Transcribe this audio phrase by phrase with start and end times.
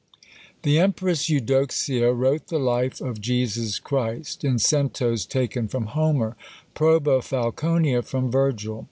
[0.63, 6.35] The Empress Eudoxia wrote the life of Jesus Christ, in centos taken from Homer;
[6.73, 8.79] Proba Falconia from Virgil.